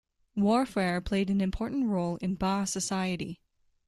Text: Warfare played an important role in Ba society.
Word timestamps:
Warfare 0.35 0.99
played 0.99 1.29
an 1.29 1.41
important 1.41 1.85
role 1.85 2.15
in 2.23 2.33
Ba 2.33 2.65
society. 2.65 3.39